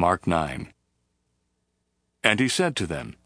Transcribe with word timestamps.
Mark 0.00 0.26
9. 0.26 0.72
And 2.24 2.40
he 2.40 2.48
said 2.48 2.74
to 2.76 2.86
them, 2.86 3.16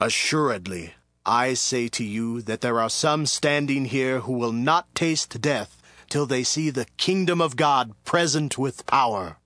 Assuredly, 0.00 0.94
I 1.24 1.54
say 1.54 1.86
to 1.90 2.02
you 2.02 2.42
that 2.42 2.60
there 2.60 2.80
are 2.80 2.90
some 2.90 3.24
standing 3.24 3.84
here 3.84 4.18
who 4.18 4.32
will 4.32 4.50
not 4.50 4.92
taste 4.96 5.40
death 5.40 5.80
till 6.10 6.26
they 6.26 6.42
see 6.42 6.70
the 6.70 6.86
kingdom 6.96 7.40
of 7.40 7.54
God 7.54 7.92
present 8.04 8.58
with 8.58 8.84
power. 8.84 9.36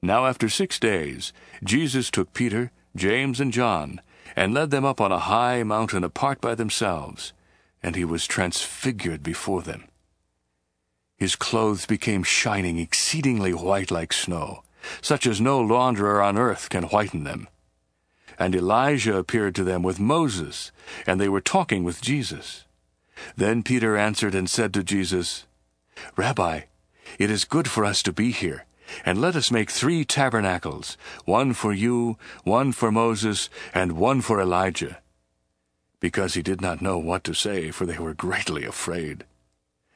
Now 0.00 0.24
after 0.24 0.48
six 0.48 0.80
days, 0.80 1.34
Jesus 1.62 2.10
took 2.10 2.32
Peter, 2.32 2.72
James, 2.96 3.38
and 3.38 3.52
John, 3.52 4.00
and 4.34 4.54
led 4.54 4.70
them 4.70 4.86
up 4.86 4.98
on 4.98 5.12
a 5.12 5.26
high 5.28 5.62
mountain 5.62 6.04
apart 6.04 6.40
by 6.40 6.54
themselves, 6.54 7.34
and 7.82 7.96
he 7.96 8.06
was 8.06 8.26
transfigured 8.26 9.22
before 9.22 9.60
them. 9.60 9.84
His 11.18 11.36
clothes 11.36 11.84
became 11.84 12.22
shining 12.22 12.78
exceedingly 12.78 13.52
white 13.52 13.90
like 13.90 14.14
snow, 14.14 14.64
such 15.00 15.26
as 15.26 15.40
no 15.40 15.60
launderer 15.60 16.24
on 16.24 16.38
earth 16.38 16.68
can 16.68 16.84
whiten 16.84 17.24
them. 17.24 17.48
And 18.38 18.54
Elijah 18.54 19.16
appeared 19.16 19.54
to 19.56 19.64
them 19.64 19.82
with 19.82 20.00
Moses, 20.00 20.72
and 21.06 21.20
they 21.20 21.28
were 21.28 21.40
talking 21.40 21.84
with 21.84 22.02
Jesus. 22.02 22.64
Then 23.36 23.62
Peter 23.62 23.96
answered 23.96 24.34
and 24.34 24.50
said 24.50 24.74
to 24.74 24.82
Jesus, 24.82 25.46
Rabbi, 26.16 26.62
it 27.18 27.30
is 27.30 27.44
good 27.44 27.68
for 27.68 27.84
us 27.84 28.02
to 28.02 28.12
be 28.12 28.32
here, 28.32 28.66
and 29.04 29.20
let 29.20 29.36
us 29.36 29.50
make 29.50 29.70
three 29.70 30.04
tabernacles, 30.04 30.96
one 31.24 31.52
for 31.52 31.72
you, 31.72 32.18
one 32.42 32.72
for 32.72 32.90
Moses, 32.90 33.48
and 33.72 33.92
one 33.92 34.20
for 34.20 34.40
Elijah. 34.40 34.98
Because 36.00 36.34
he 36.34 36.42
did 36.42 36.60
not 36.60 36.82
know 36.82 36.98
what 36.98 37.24
to 37.24 37.34
say, 37.34 37.70
for 37.70 37.86
they 37.86 37.98
were 37.98 38.14
greatly 38.14 38.64
afraid. 38.64 39.24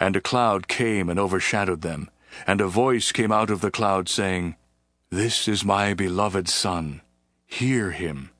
And 0.00 0.16
a 0.16 0.20
cloud 0.20 0.66
came 0.66 1.08
and 1.08 1.18
overshadowed 1.20 1.82
them, 1.82 2.10
and 2.46 2.60
a 2.60 2.66
voice 2.66 3.12
came 3.12 3.30
out 3.30 3.50
of 3.50 3.60
the 3.60 3.70
cloud 3.70 4.08
saying, 4.08 4.56
This 5.14 5.46
is 5.46 5.64
my 5.64 5.94
beloved 5.94 6.48
Son, 6.48 7.00
hear 7.46 7.92
him. 7.92 8.30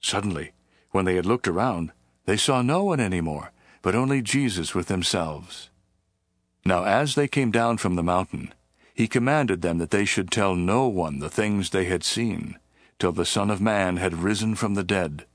Suddenly, 0.00 0.52
when 0.90 1.04
they 1.04 1.16
had 1.16 1.26
looked 1.26 1.46
around, 1.46 1.92
they 2.24 2.38
saw 2.38 2.62
no 2.62 2.82
one 2.82 2.98
any 2.98 3.20
more, 3.20 3.52
but 3.82 3.94
only 3.94 4.22
Jesus 4.22 4.74
with 4.74 4.86
themselves. 4.86 5.68
Now 6.64 6.84
as 6.84 7.14
they 7.14 7.28
came 7.28 7.50
down 7.50 7.76
from 7.76 7.94
the 7.94 8.02
mountain, 8.02 8.54
he 8.94 9.06
commanded 9.06 9.60
them 9.60 9.76
that 9.76 9.90
they 9.90 10.06
should 10.06 10.30
tell 10.30 10.54
no 10.54 10.88
one 10.88 11.18
the 11.18 11.28
things 11.28 11.68
they 11.68 11.84
had 11.84 12.04
seen, 12.04 12.58
till 12.98 13.12
the 13.12 13.26
Son 13.26 13.50
of 13.50 13.60
Man 13.60 13.98
had 13.98 14.22
risen 14.22 14.54
from 14.54 14.72
the 14.72 14.82
dead. 14.82 15.26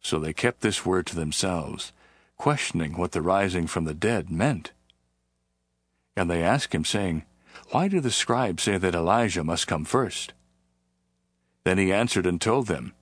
So 0.00 0.18
they 0.18 0.32
kept 0.32 0.62
this 0.62 0.84
word 0.84 1.06
to 1.06 1.14
themselves, 1.14 1.92
questioning 2.36 2.96
what 2.96 3.12
the 3.12 3.22
rising 3.22 3.68
from 3.68 3.84
the 3.84 3.94
dead 3.94 4.32
meant. 4.32 4.72
And 6.16 6.28
they 6.28 6.42
asked 6.42 6.74
him, 6.74 6.84
saying, 6.84 7.22
Why 7.70 7.88
do 7.88 8.00
the 8.00 8.10
scribes 8.10 8.64
say 8.64 8.78
that 8.78 8.94
Elijah 8.94 9.44
must 9.44 9.66
come 9.66 9.84
first? 9.84 10.32
Then 11.64 11.78
he 11.78 11.92
answered 11.92 12.26
and 12.26 12.40
told 12.40 12.66
them, 12.66 12.92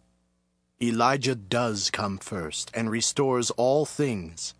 Elijah 0.82 1.34
does 1.34 1.90
come 1.90 2.18
first 2.18 2.70
and 2.72 2.90
restores 2.90 3.50
all 3.52 3.84
things. 3.84 4.54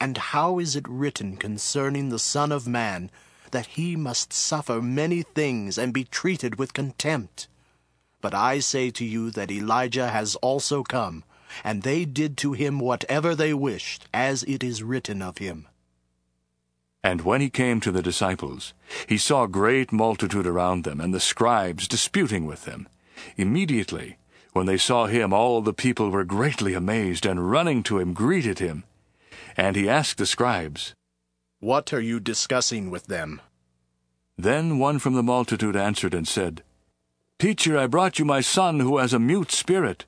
And 0.00 0.18
how 0.18 0.58
is 0.58 0.76
it 0.76 0.88
written 0.88 1.36
concerning 1.36 2.08
the 2.08 2.18
Son 2.18 2.52
of 2.52 2.68
Man 2.68 3.10
that 3.50 3.66
he 3.66 3.96
must 3.96 4.32
suffer 4.32 4.82
many 4.82 5.22
things 5.22 5.78
and 5.78 5.92
be 5.92 6.04
treated 6.04 6.58
with 6.58 6.74
contempt? 6.74 7.48
But 8.20 8.34
I 8.34 8.58
say 8.58 8.90
to 8.90 9.04
you 9.04 9.30
that 9.32 9.50
Elijah 9.50 10.08
has 10.08 10.36
also 10.36 10.82
come, 10.82 11.24
and 11.62 11.82
they 11.82 12.04
did 12.04 12.36
to 12.38 12.52
him 12.52 12.78
whatever 12.78 13.34
they 13.34 13.54
wished, 13.54 14.06
as 14.12 14.42
it 14.44 14.62
is 14.62 14.82
written 14.82 15.22
of 15.22 15.38
him. 15.38 15.66
And 17.04 17.20
when 17.20 17.42
he 17.42 17.50
came 17.50 17.80
to 17.80 17.92
the 17.92 18.02
disciples, 18.02 18.72
he 19.06 19.18
saw 19.18 19.44
a 19.44 19.48
great 19.48 19.92
multitude 19.92 20.46
around 20.46 20.84
them, 20.84 21.02
and 21.02 21.12
the 21.12 21.20
scribes 21.20 21.86
disputing 21.86 22.46
with 22.46 22.64
them. 22.64 22.88
Immediately, 23.36 24.16
when 24.54 24.64
they 24.64 24.78
saw 24.78 25.04
him, 25.04 25.30
all 25.30 25.60
the 25.60 25.74
people 25.74 26.08
were 26.08 26.24
greatly 26.24 26.72
amazed, 26.72 27.26
and 27.26 27.50
running 27.50 27.82
to 27.82 27.98
him 27.98 28.14
greeted 28.14 28.58
him. 28.58 28.84
And 29.54 29.76
he 29.76 29.86
asked 29.86 30.16
the 30.16 30.24
scribes, 30.24 30.94
What 31.60 31.92
are 31.92 32.00
you 32.00 32.20
discussing 32.20 32.90
with 32.90 33.06
them? 33.06 33.42
Then 34.38 34.78
one 34.78 34.98
from 34.98 35.12
the 35.12 35.22
multitude 35.22 35.76
answered 35.76 36.14
and 36.14 36.26
said, 36.26 36.62
Teacher, 37.38 37.76
I 37.76 37.86
brought 37.86 38.18
you 38.18 38.24
my 38.24 38.40
son 38.40 38.80
who 38.80 38.96
has 38.96 39.12
a 39.12 39.18
mute 39.18 39.52
spirit. 39.52 40.06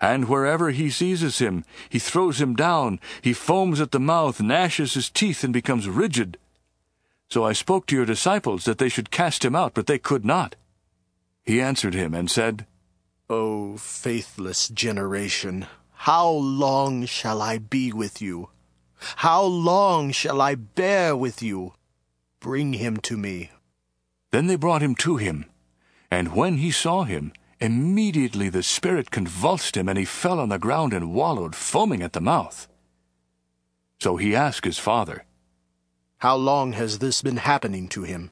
And 0.00 0.28
wherever 0.28 0.70
he 0.70 0.90
seizes 0.90 1.38
him, 1.38 1.64
he 1.88 1.98
throws 1.98 2.40
him 2.40 2.54
down. 2.54 3.00
He 3.20 3.32
foams 3.32 3.80
at 3.80 3.90
the 3.90 3.98
mouth, 3.98 4.40
gnashes 4.40 4.94
his 4.94 5.10
teeth, 5.10 5.42
and 5.42 5.52
becomes 5.52 5.88
rigid. 5.88 6.38
So 7.28 7.44
I 7.44 7.52
spoke 7.52 7.86
to 7.86 7.96
your 7.96 8.06
disciples 8.06 8.64
that 8.64 8.78
they 8.78 8.88
should 8.88 9.10
cast 9.10 9.44
him 9.44 9.56
out, 9.56 9.74
but 9.74 9.86
they 9.86 9.98
could 9.98 10.24
not. 10.24 10.54
He 11.44 11.60
answered 11.60 11.94
him 11.94 12.14
and 12.14 12.30
said, 12.30 12.66
O 13.28 13.76
faithless 13.76 14.68
generation, 14.68 15.66
how 15.92 16.28
long 16.28 17.04
shall 17.04 17.42
I 17.42 17.58
be 17.58 17.92
with 17.92 18.22
you? 18.22 18.50
How 19.16 19.42
long 19.42 20.12
shall 20.12 20.40
I 20.40 20.54
bear 20.54 21.16
with 21.16 21.42
you? 21.42 21.74
Bring 22.40 22.74
him 22.74 22.98
to 22.98 23.16
me. 23.16 23.50
Then 24.30 24.46
they 24.46 24.56
brought 24.56 24.82
him 24.82 24.94
to 24.96 25.16
him. 25.16 25.46
And 26.10 26.34
when 26.34 26.58
he 26.58 26.70
saw 26.70 27.02
him, 27.04 27.32
immediately 27.60 28.48
the 28.48 28.62
spirit 28.62 29.10
convulsed 29.10 29.76
him, 29.76 29.88
and 29.88 29.98
he 29.98 30.04
fell 30.04 30.40
on 30.40 30.48
the 30.48 30.58
ground 30.58 30.92
and 30.92 31.14
wallowed, 31.14 31.54
foaming 31.54 32.02
at 32.02 32.12
the 32.12 32.20
mouth. 32.20 32.68
So 34.00 34.16
he 34.16 34.34
asked 34.34 34.64
his 34.64 34.78
father, 34.78 35.24
How 36.18 36.36
long 36.36 36.72
has 36.72 36.98
this 36.98 37.22
been 37.22 37.38
happening 37.38 37.88
to 37.88 38.02
him? 38.02 38.30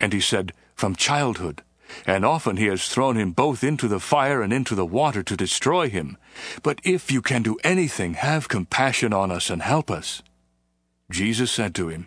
And 0.00 0.12
he 0.12 0.20
said, 0.20 0.52
From 0.74 0.96
childhood 0.96 1.62
and 2.06 2.24
often 2.24 2.56
he 2.56 2.66
has 2.66 2.88
thrown 2.88 3.16
him 3.16 3.32
both 3.32 3.64
into 3.64 3.88
the 3.88 4.00
fire 4.00 4.42
and 4.42 4.52
into 4.52 4.74
the 4.74 4.86
water 4.86 5.22
to 5.22 5.36
destroy 5.36 5.88
him. 5.88 6.16
But 6.62 6.80
if 6.84 7.10
you 7.10 7.22
can 7.22 7.42
do 7.42 7.56
anything, 7.64 8.14
have 8.14 8.48
compassion 8.48 9.12
on 9.12 9.30
us 9.30 9.50
and 9.50 9.62
help 9.62 9.90
us. 9.90 10.22
Jesus 11.10 11.50
said 11.50 11.74
to 11.76 11.88
him, 11.88 12.06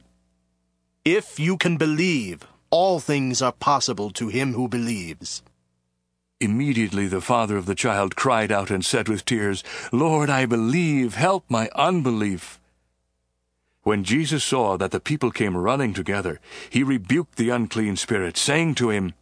If 1.04 1.40
you 1.40 1.58
can 1.58 1.78
believe, 1.78 2.46
all 2.70 3.00
things 3.00 3.42
are 3.42 3.52
possible 3.52 4.12
to 4.12 4.28
him 4.28 4.54
who 4.54 4.68
believes. 4.68 5.42
Immediately 6.42 7.08
the 7.08 7.22
father 7.22 7.56
of 7.56 7.68
the 7.68 7.76
child 7.76 8.16
cried 8.16 8.52
out 8.52 8.72
and 8.72 8.84
said 8.84 9.08
with 9.08 9.24
tears, 9.24 9.64
Lord, 9.92 10.30
I 10.30 10.48
believe, 10.48 11.14
help 11.14 11.46
my 11.48 11.70
unbelief. 11.76 12.60
When 13.84 14.04
Jesus 14.04 14.44
saw 14.44 14.76
that 14.78 14.90
the 14.92 15.00
people 15.00 15.32
came 15.32 15.56
running 15.56 15.94
together, 15.94 16.40
he 16.70 16.82
rebuked 16.82 17.36
the 17.38 17.52
unclean 17.52 17.96
spirit, 17.96 18.38
saying 18.38 18.76
to 18.76 18.90
him, 18.90 19.14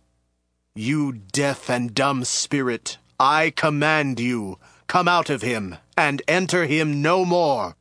you 0.75 1.11
deaf 1.11 1.69
and 1.69 1.93
dumb 1.93 2.23
spirit, 2.23 2.99
I 3.19 3.49
command 3.49 4.21
you, 4.21 4.59
come 4.87 5.09
out 5.09 5.29
of 5.29 5.41
him, 5.41 5.75
and 5.97 6.21
enter 6.25 6.67
him 6.67 7.01
no 7.01 7.25
more. 7.25 7.75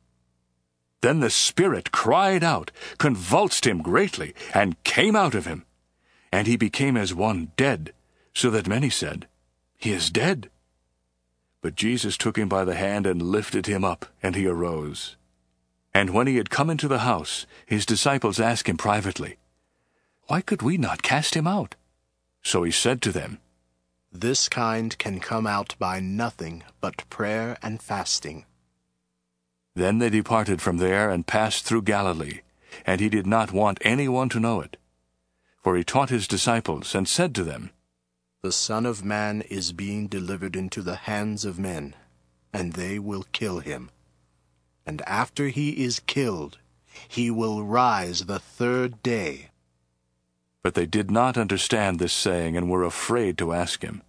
Then 0.99 1.21
the 1.21 1.29
spirit 1.29 1.93
cried 1.93 2.43
out, 2.43 2.71
convulsed 2.97 3.65
him 3.65 3.81
greatly, 3.81 4.33
and 4.53 4.83
came 4.83 5.15
out 5.15 5.33
of 5.33 5.45
him. 5.45 5.65
And 6.29 6.45
he 6.45 6.57
became 6.57 6.97
as 6.97 7.13
one 7.13 7.53
dead, 7.55 7.93
so 8.33 8.49
that 8.49 8.67
many 8.67 8.89
said, 8.89 9.27
He 9.77 9.91
is 9.91 10.09
dead. 10.09 10.49
But 11.61 11.75
Jesus 11.75 12.17
took 12.17 12.37
him 12.37 12.47
by 12.47 12.63
the 12.63 12.75
hand 12.75 13.05
and 13.05 13.21
lifted 13.21 13.65
him 13.65 13.83
up, 13.83 14.05
and 14.23 14.35
he 14.35 14.47
arose. 14.47 15.17
And 15.93 16.11
when 16.11 16.27
he 16.27 16.37
had 16.37 16.49
come 16.49 16.69
into 16.69 16.87
the 16.87 16.99
house, 16.99 17.45
his 17.65 17.85
disciples 17.85 18.39
asked 18.39 18.69
him 18.69 18.77
privately, 18.77 19.37
Why 20.27 20.41
could 20.41 20.61
we 20.61 20.77
not 20.77 21.01
cast 21.01 21.35
him 21.35 21.47
out? 21.47 21.75
So 22.41 22.63
he 22.63 22.71
said 22.71 23.01
to 23.01 23.11
them, 23.11 23.39
This 24.11 24.47
kind 24.47 24.97
can 24.97 25.19
come 25.19 25.45
out 25.45 25.75
by 25.79 25.99
nothing 25.99 26.63
but 26.79 27.09
prayer 27.09 27.57
and 27.61 27.81
fasting. 27.81 28.45
Then 29.75 29.99
they 29.99 30.09
departed 30.09 30.61
from 30.61 30.77
there 30.77 31.09
and 31.09 31.27
passed 31.27 31.65
through 31.65 31.83
Galilee, 31.83 32.41
and 32.85 33.01
he 33.01 33.09
did 33.09 33.27
not 33.27 33.51
want 33.51 33.79
anyone 33.81 34.29
to 34.29 34.39
know 34.39 34.61
it. 34.61 34.77
For 35.61 35.75
he 35.75 35.83
taught 35.83 36.09
his 36.09 36.27
disciples 36.27 36.95
and 36.95 37.07
said 37.07 37.35
to 37.35 37.43
them, 37.43 37.71
The 38.41 38.51
Son 38.53 38.85
of 38.85 39.03
Man 39.03 39.41
is 39.41 39.73
being 39.73 40.07
delivered 40.07 40.55
into 40.55 40.81
the 40.81 40.95
hands 40.95 41.43
of 41.43 41.59
men, 41.59 41.93
and 42.53 42.71
they 42.71 42.97
will 42.97 43.25
kill 43.33 43.59
him. 43.59 43.89
And 44.85 45.01
after 45.01 45.49
he 45.49 45.83
is 45.83 45.99
killed, 45.99 46.57
he 47.05 47.29
will 47.29 47.65
rise 47.65 48.25
the 48.25 48.39
third 48.39 49.03
day. 49.03 49.49
But 50.63 50.73
they 50.73 50.85
did 50.85 51.11
not 51.11 51.37
understand 51.37 51.99
this 51.99 52.13
saying 52.13 52.55
and 52.55 52.69
were 52.69 52.83
afraid 52.83 53.37
to 53.39 53.51
ask 53.51 53.83
him. 53.83 54.03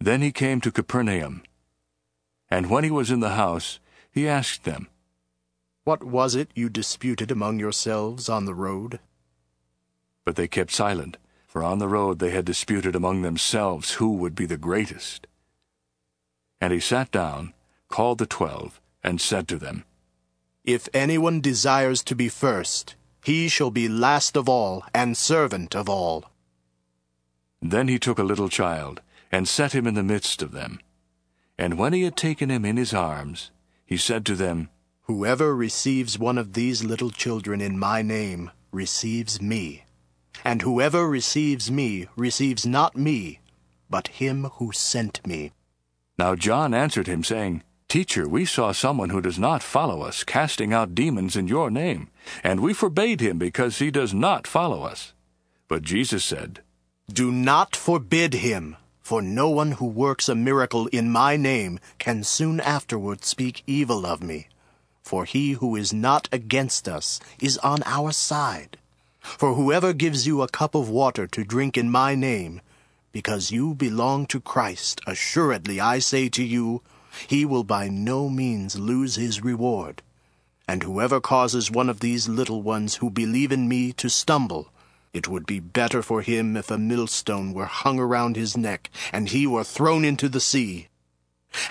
Then 0.00 0.20
he 0.20 0.32
came 0.32 0.60
to 0.62 0.72
Capernaum. 0.72 1.44
And 2.50 2.68
when 2.68 2.82
he 2.82 2.90
was 2.90 3.08
in 3.08 3.20
the 3.20 3.36
house, 3.36 3.78
he 4.10 4.26
asked 4.26 4.64
them, 4.64 4.88
What 5.84 6.02
was 6.02 6.34
it 6.34 6.50
you 6.56 6.68
disputed 6.68 7.30
among 7.30 7.60
yourselves 7.60 8.28
on 8.28 8.46
the 8.46 8.54
road? 8.54 8.98
But 10.24 10.34
they 10.34 10.48
kept 10.48 10.72
silent, 10.72 11.18
for 11.58 11.64
on 11.64 11.80
the 11.80 11.88
road 11.88 12.20
they 12.20 12.30
had 12.30 12.44
disputed 12.44 12.94
among 12.94 13.22
themselves 13.22 13.94
who 13.94 14.12
would 14.12 14.36
be 14.36 14.46
the 14.46 14.56
greatest. 14.56 15.26
And 16.60 16.72
he 16.72 16.78
sat 16.78 17.10
down, 17.10 17.52
called 17.88 18.18
the 18.18 18.26
twelve, 18.26 18.80
and 19.02 19.20
said 19.20 19.48
to 19.48 19.56
them, 19.56 19.82
If 20.62 20.88
anyone 20.94 21.40
desires 21.40 22.04
to 22.04 22.14
be 22.14 22.28
first, 22.28 22.94
he 23.24 23.48
shall 23.48 23.72
be 23.72 23.88
last 23.88 24.36
of 24.36 24.48
all 24.48 24.84
and 24.94 25.16
servant 25.16 25.74
of 25.74 25.88
all. 25.88 26.26
Then 27.60 27.88
he 27.88 27.98
took 27.98 28.20
a 28.20 28.30
little 28.30 28.48
child, 28.48 29.02
and 29.32 29.48
set 29.48 29.74
him 29.74 29.88
in 29.88 29.94
the 29.94 30.04
midst 30.04 30.42
of 30.42 30.52
them. 30.52 30.78
And 31.58 31.76
when 31.76 31.92
he 31.92 32.02
had 32.02 32.16
taken 32.16 32.52
him 32.52 32.64
in 32.64 32.76
his 32.76 32.94
arms, 32.94 33.50
he 33.84 33.96
said 33.96 34.24
to 34.26 34.36
them, 34.36 34.68
Whoever 35.08 35.56
receives 35.56 36.20
one 36.20 36.38
of 36.38 36.52
these 36.52 36.84
little 36.84 37.10
children 37.10 37.60
in 37.60 37.80
my 37.80 38.00
name 38.00 38.52
receives 38.70 39.42
me. 39.42 39.82
And 40.48 40.62
whoever 40.62 41.06
receives 41.06 41.70
me 41.70 42.06
receives 42.16 42.64
not 42.64 42.96
me, 42.96 43.40
but 43.90 44.16
him 44.16 44.44
who 44.54 44.72
sent 44.72 45.26
me. 45.26 45.52
Now 46.18 46.36
John 46.36 46.72
answered 46.72 47.06
him, 47.06 47.22
saying, 47.22 47.64
Teacher, 47.86 48.26
we 48.26 48.46
saw 48.46 48.72
someone 48.72 49.10
who 49.10 49.20
does 49.20 49.38
not 49.38 49.62
follow 49.62 50.00
us 50.00 50.24
casting 50.24 50.72
out 50.72 50.94
demons 50.94 51.36
in 51.36 51.48
your 51.48 51.70
name, 51.70 52.08
and 52.42 52.60
we 52.60 52.72
forbade 52.72 53.20
him 53.20 53.36
because 53.36 53.78
he 53.78 53.90
does 53.90 54.14
not 54.14 54.46
follow 54.46 54.84
us. 54.84 55.12
But 55.68 55.82
Jesus 55.82 56.24
said, 56.24 56.60
Do 57.12 57.30
not 57.30 57.76
forbid 57.76 58.32
him, 58.32 58.78
for 59.02 59.20
no 59.20 59.50
one 59.50 59.72
who 59.72 59.84
works 59.84 60.30
a 60.30 60.34
miracle 60.34 60.86
in 60.86 61.10
my 61.10 61.36
name 61.36 61.78
can 61.98 62.24
soon 62.24 62.58
afterward 62.60 63.22
speak 63.22 63.64
evil 63.66 64.06
of 64.06 64.22
me. 64.22 64.48
For 65.02 65.26
he 65.26 65.52
who 65.60 65.76
is 65.76 65.92
not 65.92 66.26
against 66.32 66.88
us 66.88 67.20
is 67.38 67.58
on 67.58 67.82
our 67.84 68.12
side. 68.12 68.78
For 69.36 69.54
whoever 69.54 69.92
gives 69.92 70.26
you 70.26 70.40
a 70.40 70.48
cup 70.48 70.74
of 70.74 70.88
water 70.88 71.26
to 71.26 71.44
drink 71.44 71.76
in 71.76 71.90
my 71.90 72.14
name, 72.14 72.60
because 73.12 73.50
you 73.50 73.74
belong 73.74 74.26
to 74.26 74.40
Christ, 74.40 75.00
assuredly 75.06 75.80
I 75.80 75.98
say 75.98 76.28
to 76.30 76.42
you, 76.42 76.82
he 77.26 77.44
will 77.44 77.64
by 77.64 77.88
no 77.88 78.28
means 78.28 78.78
lose 78.78 79.16
his 79.16 79.42
reward. 79.42 80.02
And 80.66 80.82
whoever 80.82 81.20
causes 81.20 81.70
one 81.70 81.88
of 81.88 82.00
these 82.00 82.28
little 82.28 82.62
ones 82.62 82.96
who 82.96 83.10
believe 83.10 83.52
in 83.52 83.68
me 83.68 83.92
to 83.94 84.08
stumble, 84.08 84.70
it 85.12 85.28
would 85.28 85.46
be 85.46 85.60
better 85.60 86.02
for 86.02 86.22
him 86.22 86.56
if 86.56 86.70
a 86.70 86.78
millstone 86.78 87.52
were 87.52 87.66
hung 87.66 87.98
around 87.98 88.36
his 88.36 88.56
neck, 88.56 88.90
and 89.12 89.28
he 89.28 89.46
were 89.46 89.64
thrown 89.64 90.04
into 90.04 90.28
the 90.28 90.40
sea. 90.40 90.88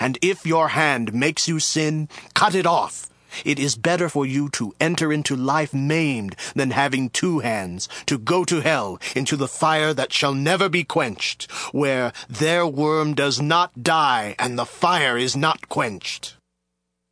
And 0.00 0.18
if 0.22 0.46
your 0.46 0.68
hand 0.68 1.14
makes 1.14 1.48
you 1.48 1.60
sin, 1.60 2.08
cut 2.34 2.54
it 2.54 2.66
off. 2.66 3.08
It 3.44 3.58
is 3.58 3.76
better 3.76 4.08
for 4.08 4.26
you 4.26 4.48
to 4.50 4.74
enter 4.80 5.12
into 5.12 5.36
life 5.36 5.74
maimed 5.74 6.36
than 6.54 6.70
having 6.70 7.10
two 7.10 7.40
hands, 7.40 7.88
to 8.06 8.18
go 8.18 8.44
to 8.44 8.60
hell, 8.60 8.98
into 9.14 9.36
the 9.36 9.48
fire 9.48 9.94
that 9.94 10.12
shall 10.12 10.34
never 10.34 10.68
be 10.68 10.84
quenched, 10.84 11.50
where 11.72 12.12
their 12.28 12.66
worm 12.66 13.14
does 13.14 13.40
not 13.40 13.82
die, 13.82 14.34
and 14.38 14.58
the 14.58 14.66
fire 14.66 15.16
is 15.16 15.36
not 15.36 15.68
quenched. 15.68 16.36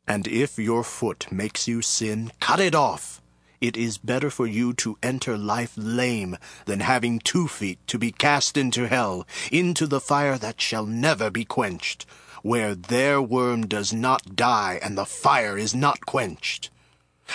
And 0.07 0.27
if 0.27 0.57
your 0.57 0.83
foot 0.83 1.31
makes 1.31 1.67
you 1.67 1.81
sin, 1.81 2.31
cut 2.39 2.59
it 2.59 2.73
off. 2.73 3.21
It 3.59 3.75
is 3.75 3.97
better 3.97 4.29
for 4.29 4.45
you 4.45 4.73
to 4.73 4.97
enter 5.01 5.37
life 5.37 5.73
lame 5.75 6.37
than 6.65 6.81
having 6.81 7.19
two 7.19 7.47
feet 7.47 7.79
to 7.87 7.97
be 7.97 8.11
cast 8.11 8.57
into 8.57 8.87
hell, 8.87 9.25
into 9.51 9.87
the 9.87 10.01
fire 10.01 10.37
that 10.37 10.61
shall 10.61 10.85
never 10.85 11.29
be 11.29 11.45
quenched 11.45 12.05
where 12.47 12.75
their 12.75 13.21
worm 13.21 13.67
does 13.67 13.91
not 13.91 14.35
die 14.35 14.79
and 14.81 14.97
the 14.97 15.05
fire 15.05 15.57
is 15.57 15.75
not 15.75 16.05
quenched. 16.05 16.69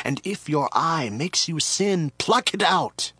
And 0.04 0.20
if 0.24 0.48
your 0.48 0.70
eye 0.72 1.10
makes 1.10 1.48
you 1.48 1.60
sin, 1.60 2.12
pluck 2.16 2.54
it 2.54 2.62
out. 2.62 3.12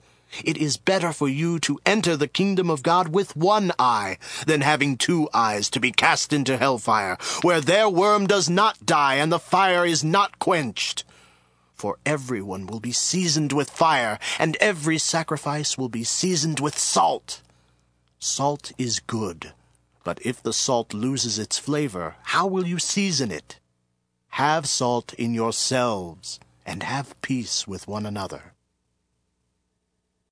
It 0.43 0.57
is 0.57 0.79
better 0.79 1.13
for 1.13 1.29
you 1.29 1.59
to 1.61 1.79
enter 1.85 2.17
the 2.17 2.27
kingdom 2.27 2.71
of 2.71 2.83
God 2.83 3.09
with 3.09 3.37
one 3.37 3.73
eye 3.79 4.17
than 4.47 4.63
having 4.63 4.97
two 4.97 5.29
eyes 5.35 5.69
to 5.71 5.81
be 5.81 5.93
cast 5.93 6.33
into 6.33 6.57
hellfire, 6.57 7.19
where 7.43 7.61
their 7.61 7.91
worm 7.91 8.27
does 8.27 8.49
not 8.49 8.87
die 8.87 9.17
and 9.17 9.31
the 9.31 9.39
fire 9.39 9.85
is 9.85 10.03
not 10.03 10.39
quenched. 10.39 11.05
For 11.83 11.99
everyone 12.07 12.67
will 12.67 12.81
be 12.81 12.93
seasoned 12.93 13.53
with 13.53 13.69
fire, 13.69 14.19
and 14.39 14.57
every 14.61 14.99
sacrifice 14.99 15.77
will 15.77 15.89
be 15.89 16.05
seasoned 16.05 16.61
with 16.61 16.79
salt. 16.79 17.43
Salt 18.21 18.71
is 18.79 19.01
good 19.01 19.53
but 20.05 20.19
if 20.25 20.43
the 20.43 20.53
salt 20.53 20.93
loses 20.93 21.39
its 21.39 21.59
flavor, 21.59 22.17
how 22.23 22.47
will 22.47 22.67
you 22.67 22.79
season 22.79 23.31
it? 23.31 23.59
Have 24.31 24.69
salt 24.69 25.13
in 25.15 25.35
yourselves, 25.35 26.41
and 26.67 26.83
have 26.83 27.21
peace 27.23 27.69
with 27.69 27.87
one 27.87 28.07
another. 28.07 28.55